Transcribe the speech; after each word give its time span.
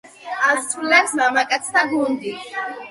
ასრულებს 0.53 1.15
მამაკაცთა 1.21 1.87
გუნდი. 1.95 2.39